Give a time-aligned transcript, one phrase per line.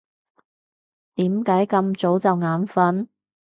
[1.13, 3.07] 點解咁早就眼瞓？